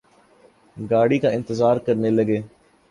گاڑی 0.77 1.19
کا 1.19 1.29
انتظار 1.29 1.77
کرنے 1.85 2.09
لگے 2.11 2.41